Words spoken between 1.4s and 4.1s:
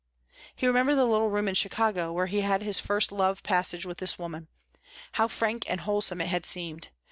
in Chicago where he had his first love passage with